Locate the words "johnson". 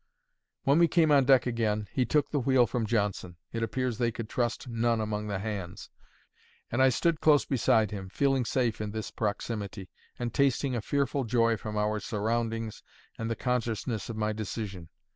2.87-3.35